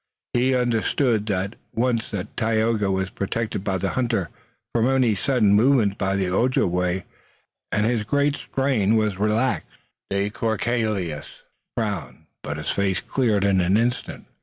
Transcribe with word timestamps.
He 0.33 0.55
understood 0.55 1.29
at 1.29 1.57
once 1.75 2.09
that 2.09 2.35
Tayoga 2.35 2.89
was 2.89 3.11
protected 3.11 3.63
by 3.63 3.77
the 3.77 3.91
hunter 3.91 4.31
from 4.73 4.89
any 4.89 5.13
sudden 5.13 5.53
movement 5.53 5.99
by 5.99 6.15
the 6.15 6.25
Ojibway 6.27 7.03
and 7.71 7.85
his 7.85 8.01
great 8.01 8.35
strain 8.37 8.95
relaxed. 8.97 9.67
De 10.09 10.31
Courcelles 10.31 11.43
frowned, 11.77 12.25
but 12.41 12.57
his 12.57 12.71
face 12.71 12.99
cleared 12.99 13.43
in 13.43 13.61
an 13.61 13.77
instant. 13.77 14.25